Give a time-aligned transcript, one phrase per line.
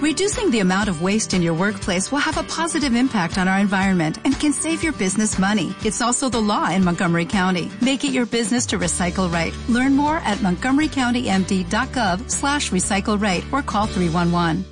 [0.00, 3.58] Reducing the amount of waste in your workplace will have a positive impact on our
[3.58, 5.74] environment and can save your business money.
[5.82, 7.70] It's also the law in Montgomery County.
[7.80, 9.54] Make it your business to recycle right.
[9.70, 14.66] Learn more at montgomerycountymd.gov slash recycle right or call 311.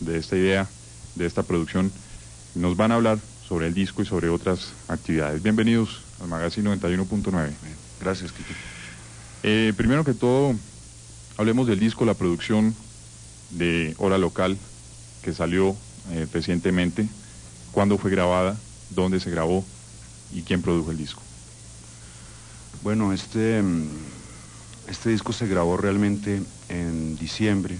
[0.00, 0.66] De esta idea,
[1.14, 1.92] de esta producción,
[2.54, 5.42] nos van a hablar sobre el disco y sobre otras actividades.
[5.42, 7.50] Bienvenidos al Magazine 91.9.
[8.00, 8.54] Gracias, Kiki.
[9.42, 10.54] Eh, primero que todo,
[11.36, 12.74] hablemos del disco, la producción
[13.54, 14.56] de Hora Local,
[15.22, 15.76] que salió
[16.12, 17.08] eh, recientemente.
[17.72, 18.56] ¿Cuándo fue grabada?
[18.90, 19.64] ¿Dónde se grabó?
[20.32, 21.22] ¿Y quién produjo el disco?
[22.82, 23.88] Bueno, este, mm,
[24.88, 27.78] este disco se grabó realmente en diciembre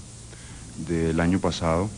[0.87, 1.89] del año pasado,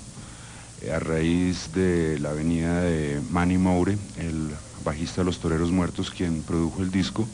[0.82, 4.50] eh, a raíz de la venida de Manny Moure, el
[4.84, 7.28] bajista de Los Toreros Muertos, quien produjo el disco.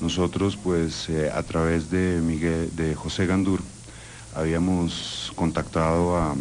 [0.00, 3.60] Nosotros, pues, eh, a través de, Miguel, de José Gandur,
[4.34, 6.34] habíamos contactado a,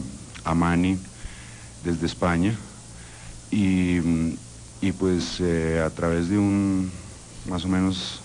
[0.44, 0.98] a Manny
[1.84, 2.56] desde España
[3.52, 4.02] y,
[5.00, 6.92] pues eh, a través de un,
[7.48, 8.22] más o menos,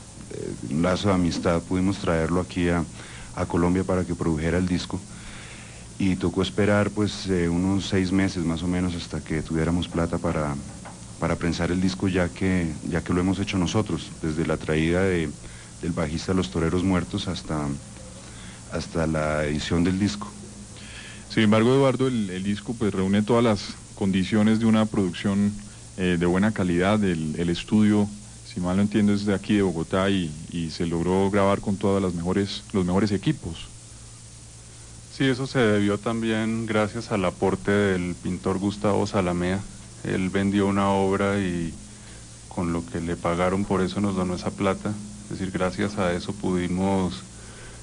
[0.71, 2.85] un lazo de amistad pudimos traerlo aquí a,
[3.37, 4.99] a Colombia para que produjera el disco.
[5.99, 10.19] Y tocó esperar pues eh, unos seis meses más o menos hasta que tuviéramos plata
[10.19, 10.55] para,
[11.19, 15.03] para prensar el disco ya que, ya que lo hemos hecho nosotros, desde la traída
[15.03, 15.29] de,
[15.83, 17.67] del bajista Los Toreros Muertos hasta,
[18.73, 20.29] hasta la edición del disco.
[21.33, 23.61] Sin embargo, Eduardo, el, disco pues reúne todas las
[23.95, 25.53] condiciones de una producción
[25.97, 28.09] eh, de buena calidad, el, el, estudio,
[28.47, 31.77] si mal no entiendo, es de aquí de Bogotá y, y se logró grabar con
[31.77, 33.69] todos los mejores equipos.
[35.19, 39.59] Sí, eso se debió también gracias al aporte del pintor Gustavo Salamea.
[40.05, 41.75] Él vendió una obra y
[42.49, 44.93] con lo que le pagaron por eso nos donó esa plata.
[45.25, 47.25] Es decir, gracias a eso pudimos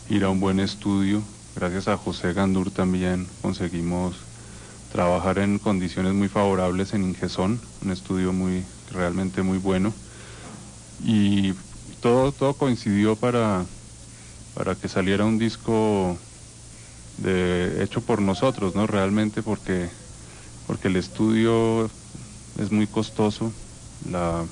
[0.09, 1.22] ir a un buen estudio.
[1.56, 4.16] Gracias a José Gandur también conseguimos
[4.92, 9.94] trabajar en condiciones muy favorables en Ingesón, un estudio muy realmente muy bueno.
[11.03, 11.53] Y
[12.02, 13.66] todo, todo coincidió para,
[14.53, 16.18] para que saliera un disco
[17.18, 18.88] de, hecho por nosotros, ¿no?
[18.88, 19.90] Realmente porque,
[20.68, 21.90] porque el estudio
[22.59, 23.52] es muy costoso,
[24.09, 24.46] la,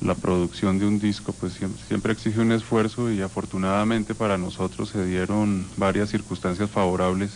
[0.00, 1.54] la producción de un disco pues
[1.88, 7.30] siempre, exige un esfuerzo y afortunadamente para nosotros se dieron varias circunstancias favorables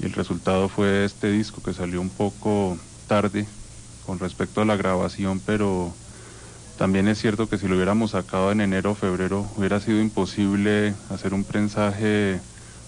[0.00, 2.76] y el resultado fue este disco que salió un poco
[3.08, 3.46] tarde
[4.06, 5.92] con respecto a la grabación, pero
[6.78, 10.94] también es cierto que si lo hubiéramos sacado en enero o febrero hubiera sido imposible
[11.10, 12.40] hacer un prensaje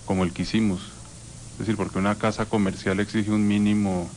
[0.07, 0.81] como el que hicimos.
[1.53, 4.11] Es decir, porque una casa comercial exige un mínimo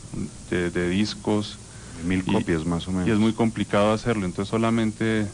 [0.49, 1.59] de, discos.
[2.05, 3.07] Mil copias más o menos.
[3.07, 4.25] Y es muy complicado hacerlo.
[4.25, 5.27] Entonces solamente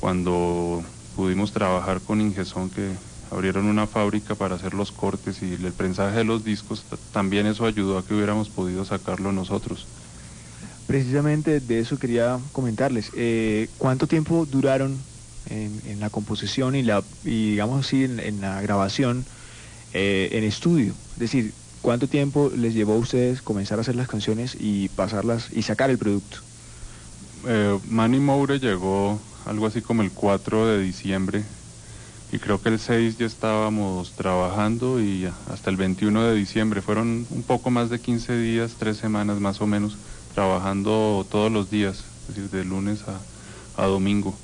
[0.00, 0.82] cuando
[1.16, 2.92] pudimos trabajar con Ingesón que
[3.30, 7.66] abrieron una fábrica para hacer los cortes y el prensaje de los discos, también eso
[7.66, 9.86] ayudó a que hubiéramos podido sacarlo nosotros.
[10.86, 13.10] Precisamente de eso quería comentarles.
[13.14, 14.96] Eh, ¿Cuánto tiempo duraron
[15.50, 19.26] en, la composición y, la, y digamos así, en la grabación?
[19.94, 20.92] Eh, en estudio.
[21.14, 25.48] Es decir, ¿cuánto tiempo les llevó a ustedes comenzar a hacer las canciones y pasarlas
[25.52, 26.38] y sacar el producto?
[27.46, 31.44] Eh, Manny Moure llegó algo así como el 4 de diciembre
[32.30, 37.26] y creo que el 6 ya estábamos trabajando y hasta el 21 de diciembre fueron
[37.30, 39.96] un poco más de 15 días, tres semanas más o menos,
[40.34, 43.00] trabajando todos los días, es decir, de lunes
[43.76, 44.34] a, domingo.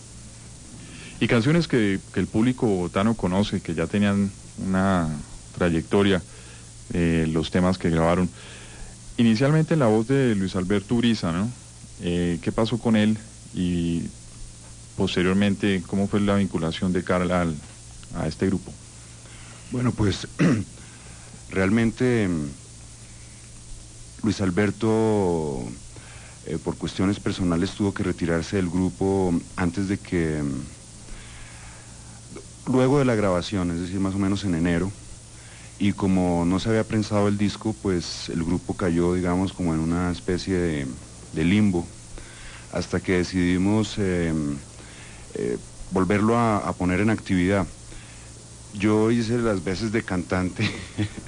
[1.20, 4.30] Y canciones que, que el público bogotano conoce, que ya tenían
[4.64, 5.08] una
[5.58, 6.22] trayectoria,
[6.92, 8.28] eh, los temas que grabaron.
[9.16, 11.48] Inicialmente la voz de Luis Alberto Uriza, ¿no?
[12.02, 13.16] Eh, ¿Qué pasó con él?
[13.54, 14.02] Y
[14.96, 17.46] posteriormente, ¿cómo fue la vinculación de Carla
[18.16, 18.72] a este grupo?
[19.70, 20.26] Bueno, pues
[21.50, 22.28] realmente
[24.22, 25.64] Luis Alberto,
[26.46, 30.42] eh, por cuestiones personales, tuvo que retirarse del grupo antes de que,
[32.66, 34.90] luego de la grabación, es decir, más o menos en enero,
[35.78, 39.81] y como no se había prensado el disco, pues el grupo cayó, digamos, como en
[39.81, 41.87] una especie de, limbo,
[42.72, 44.56] hasta que decidimos em,
[45.34, 45.58] eh,
[45.90, 47.66] volverlo a, poner en actividad.
[48.72, 50.69] Yo hice las veces de cantante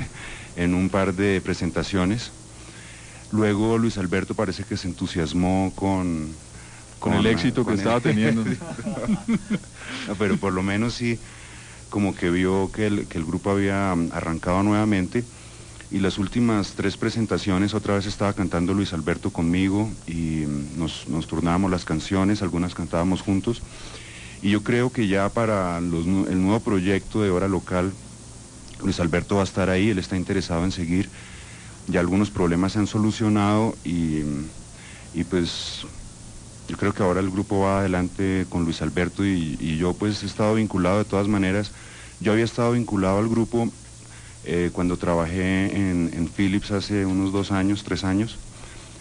[0.57, 2.31] en un par de presentaciones.
[3.33, 6.35] Luego Luis Alberto parece que se entusiasmó con...
[7.01, 8.43] Con, el éxito que estaba teniendo.
[10.19, 11.19] pero por lo menos sí
[11.91, 15.25] como que vio que el, grupo había mm, arrancado nuevamente.
[15.91, 21.09] Y las últimas tres presentaciones otra vez estaba cantando Luis Alberto conmigo y mm, nos,
[21.09, 23.63] nos turnábamos las canciones, algunas cantábamos juntos.
[24.43, 27.93] Y yo creo que ya para el nuevo proyecto de Hora Local
[28.83, 31.09] Luis Alberto va a estar ahí, él está interesado en seguir.
[31.89, 34.23] Ya algunos problemas se han solucionado y,
[35.15, 35.87] y pues
[36.69, 40.27] yo creo que ahora el grupo va adelante con Luis Alberto y, yo pues he
[40.27, 41.71] estado vinculado de todas maneras.
[42.21, 43.69] Yo había estado vinculado al grupo
[44.45, 48.37] eh, cuando trabajé en, Philips hace unos dos años, tres años.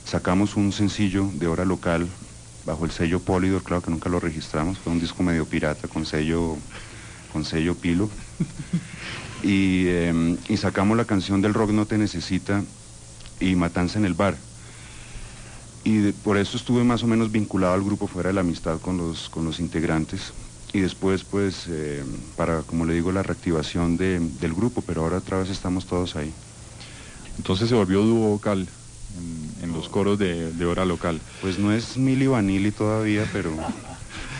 [0.05, 2.07] Sacamos un sencillo de hora local
[2.65, 6.05] bajo el sello Polydor, claro que nunca lo registramos, fue un disco medio pirata con
[6.05, 6.57] sello,
[7.33, 8.09] con sello Pilo.
[9.43, 12.63] Y, em, y sacamos la canción del rock No Te Necesita
[13.39, 14.35] y Matanza en el Bar
[15.85, 18.97] y por eso estuve más o menos vinculado al grupo fuera de la amistad con
[18.97, 20.33] los, con los integrantes.
[20.73, 22.03] Y después pues eh,
[22.35, 26.33] para como le digo la reactivación del grupo pero ahora otra vez estamos todos ahí.
[27.37, 28.67] Entonces se volvió dúo vocal
[29.61, 31.21] en, los coros de, hora local.
[31.39, 33.51] Pues no es Mili Vanilli todavía pero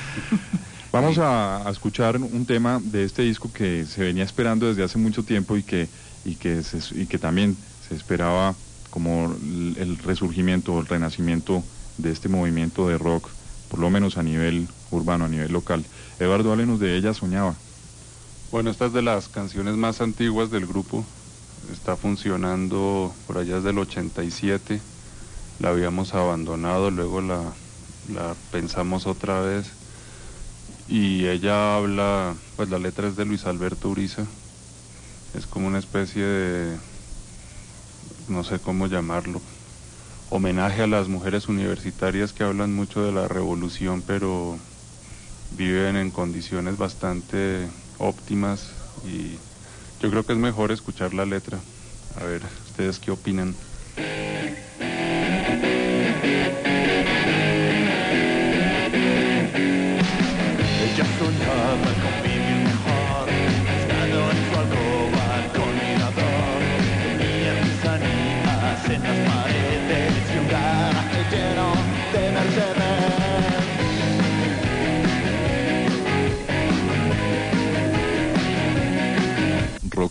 [0.92, 5.24] vamos a, escuchar un tema de este disco que se venía esperando desde hace mucho
[5.24, 5.88] tiempo y que
[6.26, 6.64] y que
[6.96, 7.56] y que también
[7.88, 8.56] se esperaba
[8.96, 11.62] como el resurgimiento o el renacimiento
[11.98, 13.28] de este movimiento de rock,
[13.70, 15.84] por lo menos a nivel urbano, a nivel local.
[16.18, 17.56] Eduardo, háblenos de ella, Soñaba.
[18.54, 21.04] Bueno, esta es de las canciones más antiguas del grupo,
[21.74, 24.80] está funcionando por allá desde el 87,
[25.60, 27.42] la habíamos abandonado, luego la,
[28.14, 29.66] la pensamos otra vez
[30.88, 34.24] y ella habla, pues la letra es de Luis Alberto Uriza,
[35.34, 36.78] es como una especie de
[38.28, 39.42] no sé cómo llamarlo,
[40.30, 44.60] homenaje a las mujeres universitarias que hablan mucho de la revolución, pero
[45.52, 49.40] viven en condiciones bastante óptimas y
[50.00, 51.66] yo creo que es mejor escuchar la letra.
[52.16, 53.58] A ver, ¿ustedes qué opinan?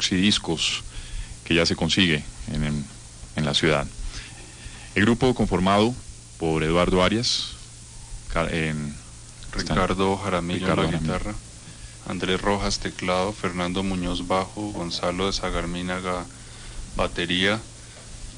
[0.05, 0.83] Roxy Discos,
[1.45, 2.23] que ya se consigue
[2.53, 2.85] en,
[3.37, 3.87] en, la ciudad.
[4.95, 5.95] El grupo conformado
[6.39, 7.53] por Eduardo Arias,
[8.51, 8.95] en,
[9.53, 11.35] Ricardo Jaramillo en la guitarra,
[12.07, 16.27] Andrés Rojas teclado, Fernando Muñoz bajo, Gonzalo de Sagarminaga
[16.97, 17.59] batería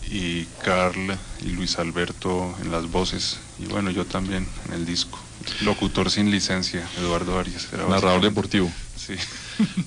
[0.08, 5.18] y Carl y Luis Alberto en las voces y bueno yo también en el disco.
[5.62, 7.66] Locutor sin licencia, Eduardo Arias.
[7.72, 8.70] Narrador deportivo.
[8.96, 9.14] Sí.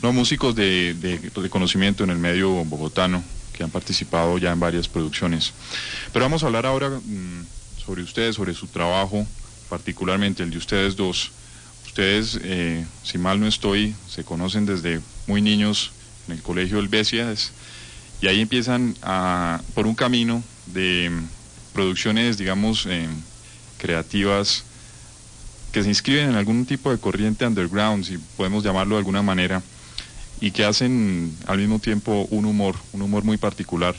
[0.02, 3.24] no, músicos de, de reconocimiento en el medio bogotano
[3.60, 5.52] que han participado ya en varias producciones.
[6.14, 7.46] Pero vamos a hablar ahora mm,
[7.86, 9.28] sobre ustedes, sobre su trabajo,
[9.68, 11.32] particularmente el de ustedes dos.
[11.86, 15.92] Ustedes, eh, si mal no estoy, se conocen desde muy niños
[16.28, 17.52] en el colegio Helvesias
[18.22, 23.10] y ahí empiezan a, por un camino de mm, producciones, digamos, eh,
[23.78, 24.64] creativas
[25.72, 29.62] que se inscriben en algún tipo de corriente underground, si podemos llamarlo de alguna manera,
[30.42, 33.96] y que hacen al mismo tiempo un humor, un humor muy particular.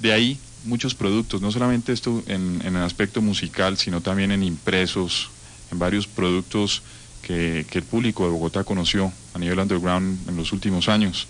[0.00, 5.30] De ahí muchos productos, no solamente esto en, el aspecto musical, sino también en impresos,
[5.72, 6.82] en varios productos
[7.22, 11.28] que, que, el público de Bogotá conoció a nivel underground en los últimos años.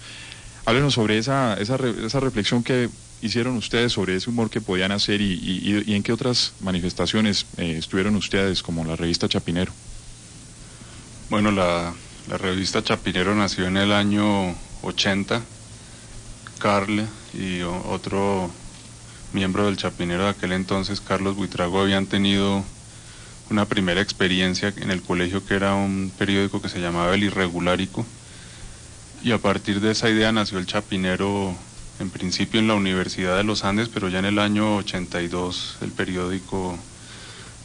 [0.64, 2.88] Háblenos sobre esa, esa, esa reflexión que
[3.22, 8.16] hicieron ustedes sobre ese humor que podían hacer y, en qué otras manifestaciones eh, estuvieron
[8.16, 9.72] ustedes, como la revista Chapinero?
[11.28, 11.94] Bueno, la,
[12.28, 15.42] revista Chapinero nació en el año 80.
[16.58, 18.50] Carle y otro
[19.32, 22.62] miembro del Chapinero de aquel entonces, Carlos Buitrago, habían tenido
[23.48, 28.04] una primera experiencia en el colegio que era un periódico que se llamaba El Irregulárico.
[29.22, 31.54] Y a partir de esa idea nació el Chapinero
[32.00, 35.92] en principio en la Universidad de los Andes, pero ya en el año 82 el
[35.92, 36.78] periódico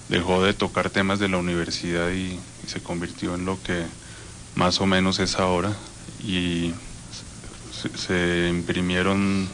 [0.09, 3.85] dejó de tocar temas de la universidad y, se convirtió en lo que
[4.55, 5.71] más o menos es ahora.
[6.23, 6.73] Y
[7.95, 9.47] se, imprimieron,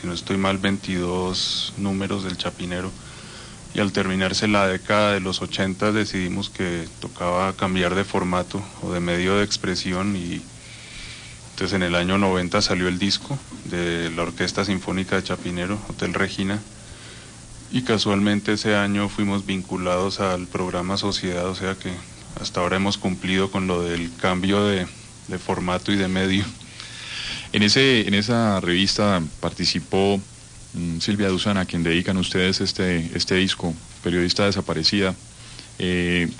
[0.00, 2.92] si no estoy mal, 22 números del Chapinero.
[3.74, 8.92] Y al terminarse la década de los 80 decidimos que tocaba cambiar de formato o
[8.92, 10.40] de medio de expresión y
[11.60, 16.14] entonces en el año 90 salió el disco de la Orquesta Sinfónica de Chapinero, Hotel
[16.14, 16.58] Regina,
[17.70, 21.92] y casualmente ese año fuimos vinculados al programa Sociedad, o sea que
[22.40, 24.86] hasta ahora hemos cumplido con lo del cambio de,
[25.38, 26.46] formato y de medio.
[27.52, 30.18] En, ese, en esa revista participó
[30.72, 35.14] mm, Silvia Duzana, a quien dedican ustedes este, este disco, periodista desaparecida.
[35.78, 36.30] Eh,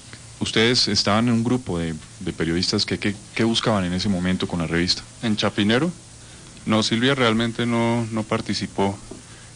[0.40, 1.94] Ustedes estaban en un grupo de,
[2.36, 5.02] periodistas que, buscaban en ese momento con la revista.
[5.22, 5.92] En Chapinero,
[6.66, 8.98] no, Silvia realmente no, no participó.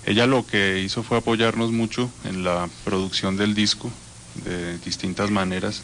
[0.05, 3.91] Ella lo que hizo fue apoyarnos mucho en la producción del disco
[4.45, 5.83] de distintas maneras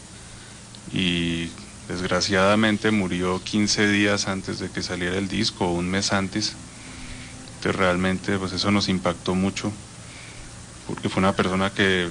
[0.93, 1.49] y
[1.87, 6.53] desgraciadamente murió 15 días antes de que saliera el disco un mes antes.
[7.55, 9.71] Entonces realmente pues eso nos impactó mucho
[10.87, 12.09] porque fue una persona que,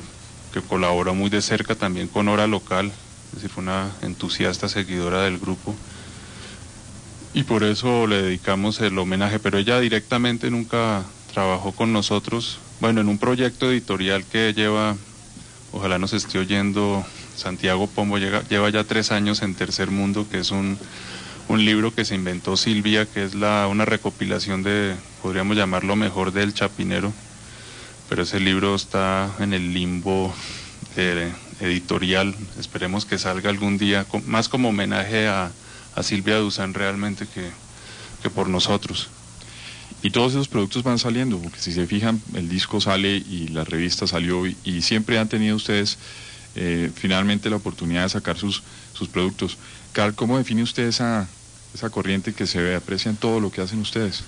[0.53, 2.87] que colaboró muy de cerca también con Hora Local,
[3.29, 5.75] es decir, fue una entusiasta seguidora del grupo.
[7.33, 13.01] Y por eso le dedicamos el homenaje, pero ella directamente nunca trabajó con nosotros, bueno,
[13.01, 14.97] en un proyecto editorial que lleva,
[15.73, 17.05] ojalá nos esté oyendo,
[17.37, 20.77] Santiago Pombo lleva ya tres años en Tercer Mundo, que es un,
[21.49, 26.33] un libro que se inventó Silvia, que es la, una recopilación de, podríamos llamarlo mejor,
[26.33, 27.13] del Chapinero,
[28.11, 30.35] pero ese libro está en el limbo
[31.61, 35.53] editorial, esperemos que salga algún día, más como homenaje a,
[35.95, 37.49] a Silvia Duzán realmente que,
[38.21, 39.09] que por nosotros.
[40.03, 43.63] Y todos esos productos van saliendo, porque si se fijan, el disco sale y la
[43.63, 45.97] revista salió y, siempre han tenido ustedes
[46.57, 49.57] eh, finalmente la oportunidad de sacar sus, sus productos.
[49.93, 51.29] Carl, ¿cómo define usted esa,
[51.75, 54.25] esa corriente que se ve, aprecia en todo lo que hacen ustedes?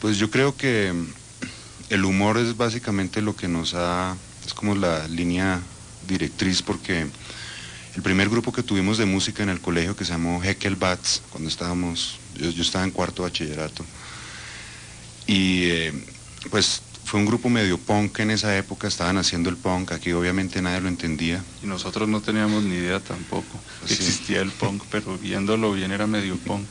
[0.00, 0.92] Pues yo creo que
[1.94, 5.60] el humor es básicamente lo que nos ha, es como la línea
[6.08, 7.06] directriz porque
[7.94, 11.22] el primer grupo que tuvimos de música en el colegio que se llamó Heckel Bats,
[11.30, 13.84] cuando estábamos, yo, estaba en cuarto bachillerato.
[15.28, 15.92] Y eh,
[16.50, 20.60] pues fue un grupo medio punk en esa época, estaban haciendo el punk, aquí obviamente
[20.60, 21.44] nadie lo entendía.
[21.62, 23.60] Y nosotros no teníamos ni idea tampoco.
[23.88, 26.66] Existía el punk, pero viéndolo bien era medio punk.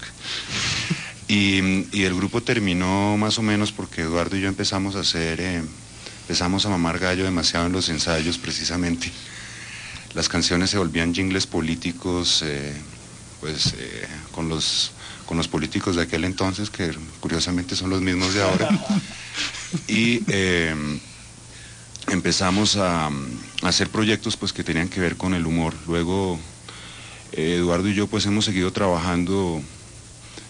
[1.33, 5.63] Y, el grupo terminó más o menos porque Eduardo y yo empezamos a hacer, eh,
[6.21, 9.11] empezamos a mamar gallo demasiado en los ensayos precisamente
[10.13, 12.71] las canciones se volvían jingles políticos, eh,
[13.41, 14.91] pues eh, con, los,
[15.25, 18.69] con los políticos de aquel entonces, que curiosamente son los mismos de ahora.
[19.87, 20.21] y
[22.09, 23.09] empezamos a,
[23.63, 25.73] hacer proyectos pues, que tenían que ver con el humor.
[25.87, 26.39] Luego
[27.31, 29.63] Eduardo y yo pues hemos seguido trabajando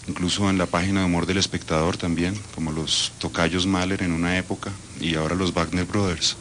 [0.07, 4.37] incluso en la página de humor del espectador también, como los Tocayos Mahler en una
[4.37, 6.35] época y ahora los Wagner Brothers.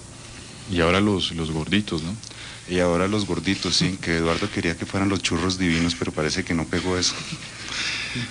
[0.71, 2.15] Y ahora los, los gorditos, ¿no?
[2.69, 6.45] Y ahora los gorditos, sí, que Eduardo quería que fueran los churros divinos, pero parece
[6.45, 7.15] que no pegó eso.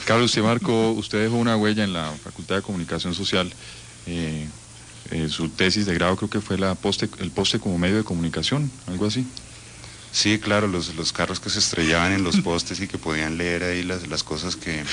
[0.05, 3.51] Carlos, usted marcó, usted dejó una huella en la Facultad de Comunicación Social.
[4.07, 4.47] Eh,
[5.11, 8.03] eh, su tesis de grado creo que fue la poste, el poste como medio de
[8.03, 9.25] comunicación, algo así.
[10.12, 13.63] Sí, claro, los, los carros que se estrellaban en los postes y que podían leer
[13.63, 14.84] ahí las, las cosas que,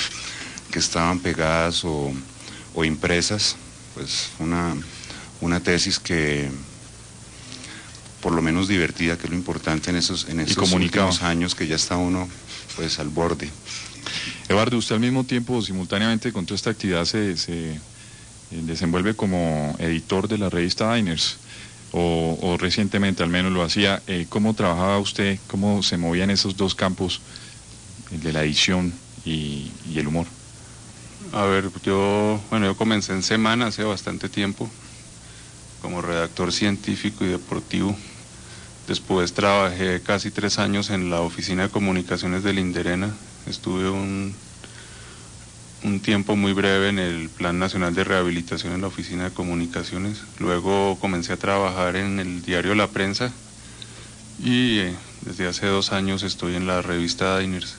[0.71, 2.13] que estaban pegadas o,
[2.73, 3.55] o impresas,
[3.95, 4.75] pues una,
[5.41, 6.49] una tesis que
[8.21, 11.67] por lo menos divertida, que es lo importante en esos, en esos últimos años que
[11.67, 12.27] ya está uno
[12.75, 13.49] pues al borde.
[14.47, 17.79] Eduardo, usted al mismo tiempo, simultáneamente con toda esta actividad, se, eh,
[18.51, 21.37] desenvuelve como editor de la revista Diners,
[21.91, 24.01] o, recientemente al menos lo hacía.
[24.07, 27.21] Eh, ¿Cómo trabajaba usted, cómo se movía en esos dos campos,
[28.11, 28.93] el de la edición
[29.25, 30.27] y, y el humor?
[31.33, 34.69] A ver, yo, bueno, yo comencé en Semana hace bastante tiempo
[35.81, 37.95] como redactor científico y deportivo
[38.89, 43.13] Después trabajé casi tres años en la oficina de comunicaciones de Linderena.
[43.45, 44.33] Estuve un,
[45.83, 50.21] un tiempo muy breve en el Plan Nacional de Rehabilitación en la oficina de comunicaciones.
[50.39, 53.31] Luego comencé a trabajar en el diario La Prensa
[54.43, 57.75] y eh, desde hace dos años estoy en la revista Diners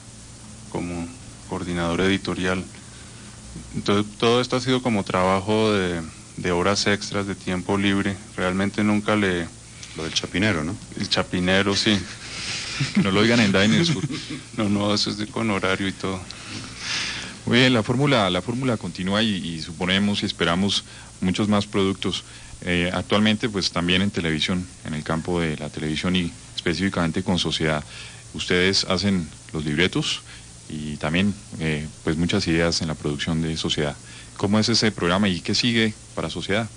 [0.69, 1.07] como
[1.49, 2.63] coordinador editorial.
[3.75, 6.01] Entonces todo esto ha sido como trabajo de,
[6.37, 8.15] de horas extras, de tiempo libre.
[8.35, 9.47] Realmente nunca le
[9.95, 10.75] lo del chapinero, ¿no?
[10.97, 11.99] El chapinero, sí.
[13.03, 13.91] no lo digan en Diners
[14.57, 16.19] No, no, eso es de con horario y todo.
[17.45, 20.83] Muy bien, la fórmula, la fórmula continúa y, suponemos y esperamos
[21.21, 22.23] muchos más productos.
[22.63, 27.39] Eh, actualmente, pues también en televisión, en el campo de la televisión y específicamente con
[27.39, 27.83] sociedad.
[28.35, 30.21] Ustedes hacen los libretos
[30.69, 33.97] y también eh, pues muchas ideas en la producción de sociedad.
[34.37, 36.69] ¿Cómo es ese programa y qué sigue para sociedad?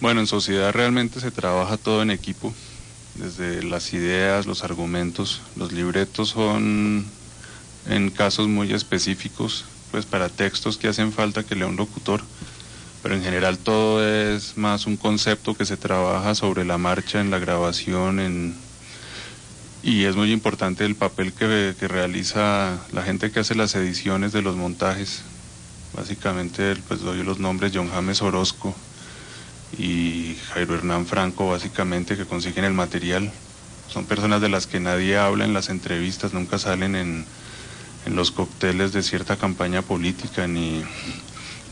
[0.00, 2.52] Bueno, en sociedad realmente se trabaja todo en equipo,
[3.14, 7.06] desde las ideas, los argumentos, los libretos son
[7.88, 12.22] en casos muy específicos, pues para textos que hacen falta que lea un locutor,
[13.02, 17.30] pero en general todo es más un concepto que se trabaja sobre la marcha en
[17.30, 18.54] la grabación en,
[19.82, 24.32] y es muy importante el papel que, que realiza la gente que hace las ediciones
[24.32, 25.22] de los montajes.
[25.94, 28.74] Básicamente pues doy los nombres John James Orozco,
[29.78, 33.30] y Jairo Hernán Franco básicamente que consiguen el material.
[33.88, 37.24] Son personas de las que nadie habla en las entrevistas, nunca salen en,
[38.06, 40.82] en los cócteles de cierta campaña política ni,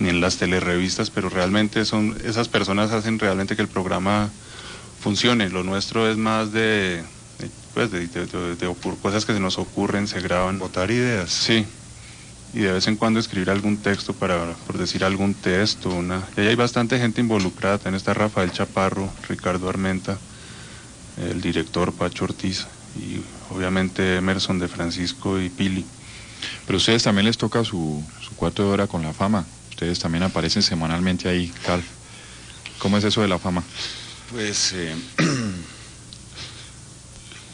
[0.01, 4.31] ni en las telerevistas, pero realmente son esas personas hacen realmente que el programa
[5.01, 5.49] funcione.
[5.49, 7.03] Lo nuestro es más de,
[7.73, 8.09] pues de,
[9.01, 10.59] cosas que se nos ocurren, se graban.
[10.59, 11.31] Votar ideas.
[11.31, 11.65] Sí.
[12.53, 15.91] Y de vez en cuando escribir algún texto para, por decir algún texto.
[15.91, 16.23] Una...
[16.37, 17.79] Y ahí hay bastante gente involucrada.
[17.79, 20.19] También está Rafael Chaparro, Ricardo Armenta,
[21.19, 23.21] el director Pacho Ortiz y
[23.55, 25.85] obviamente Emerson de Francisco y Pili.
[26.67, 29.45] Pero a ustedes también les toca su, su cuarto de hora con la fama.
[29.71, 31.83] Ustedes también aparecen semanalmente ahí, Carl.
[32.79, 33.63] ¿Cómo es eso de la fama?
[34.31, 34.95] Pues, eh,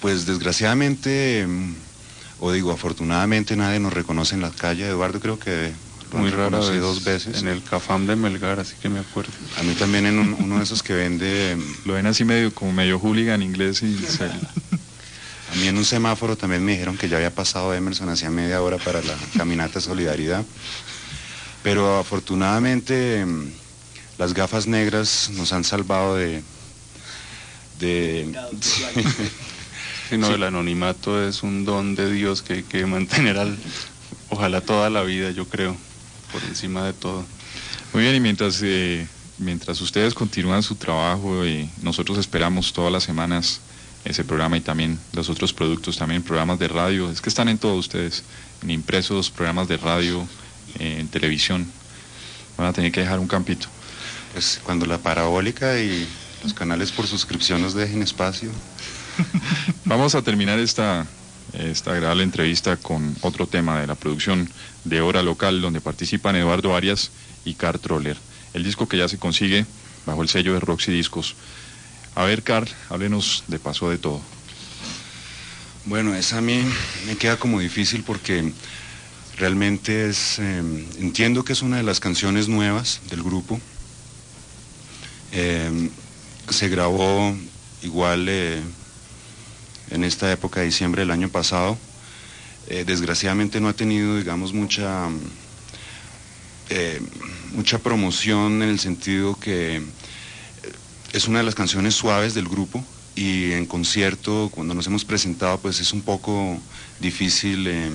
[0.00, 1.74] pues desgraciadamente, mm,
[2.40, 4.86] o digo afortunadamente, nadie nos reconoce en la calle.
[4.86, 5.72] Eduardo creo que
[6.12, 7.40] muy rara vez dos veces.
[7.40, 9.32] En el Cafam de Melgar, así que me acuerdo.
[9.58, 11.56] A mí también en uno de esos que vende...
[11.84, 13.96] Lo ven así medio como medio hooligan inglés y...
[15.50, 18.62] A mí en un semáforo también me dijeron que ya había pasado Emerson hacía media
[18.62, 20.44] hora para la caminata Solidaridad.
[21.62, 23.26] Pero afortunadamente
[24.16, 26.42] las gafas negras nos han salvado de...
[27.78, 28.32] de
[30.18, 33.56] no, el anonimato es un don de Dios que hay que mantener al,
[34.28, 35.76] ojalá toda la vida, yo creo,
[36.32, 37.24] por encima de todo.
[37.92, 39.06] Muy bien, y mientras, eh,
[39.38, 43.60] mientras ustedes continúan su trabajo, y nosotros esperamos todas las semanas
[44.04, 47.58] ese programa y también los otros productos, también programas de radio, es que están en
[47.58, 48.24] todos ustedes,
[48.62, 50.26] en impresos, programas de radio,
[50.78, 51.66] en televisión.
[52.56, 53.66] Van a tener que dejar un campito.
[54.32, 56.06] Pues cuando la parabólica y
[56.42, 58.50] los canales por suscripción nos dejen espacio.
[59.84, 61.06] Vamos a terminar esta,
[61.52, 64.48] esta agradable entrevista con otro tema de la producción
[64.84, 67.10] de Hora Local, donde participan Eduardo Arias
[67.44, 68.16] y Car Troller.
[68.54, 69.66] El disco que ya se consigue
[70.06, 71.34] bajo el sello de Roxy Discos.
[72.20, 74.20] A ver, Carl, háblenos de Paso de Todo.
[75.86, 76.62] Bueno, esa a mí
[77.06, 78.52] me queda como difícil porque
[79.38, 83.58] realmente es, em, entiendo que es una de las canciones nuevas del grupo.
[85.32, 85.88] Em,
[86.50, 87.34] se grabó
[87.80, 88.60] igual eh,
[89.90, 91.78] en esta época de diciembre del año pasado.
[92.66, 95.08] Eh, desgraciadamente no ha tenido, digamos, mucha,
[96.68, 97.00] eh,
[97.54, 99.82] mucha promoción en el sentido que
[101.12, 102.84] es una de las canciones suaves del grupo
[103.16, 106.58] y en concierto, cuando nos hemos presentado, pues es un poco
[107.00, 107.90] difícil eh,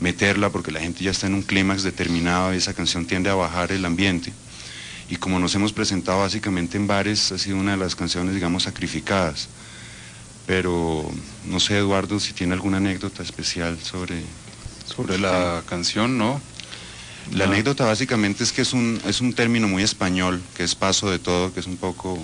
[0.00, 3.34] meterla porque la gente ya está en un clímax determinado y esa canción tiende a
[3.34, 4.32] bajar el ambiente.
[5.08, 8.64] Y como nos hemos presentado básicamente en bares, ha sido una de las canciones, digamos,
[8.64, 9.48] sacrificadas.
[10.46, 11.10] Pero
[11.46, 14.22] no sé, Eduardo, si tiene alguna anécdota especial sobre...
[14.86, 16.40] Sobre la canción, ¿no?
[17.30, 21.10] La anécdota básicamente es que es un, es un término muy español, que es paso
[21.10, 22.18] de todo, que es un poco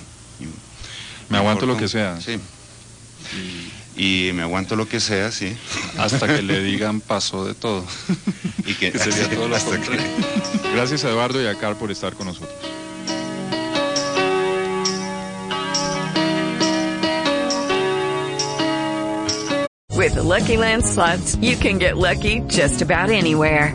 [1.28, 2.20] me aguanto lo que sea.
[2.20, 2.38] Sí.
[3.96, 5.56] Y, me aguanto lo que sea, sí.
[5.98, 7.84] Hasta que le digan paso de todo.
[8.64, 9.56] y que, sería todo lo
[10.74, 12.54] Gracias a Eduardo y a Carl por estar con nosotros.
[19.96, 23.74] With the Lucky Land slots, you can get lucky just about anywhere.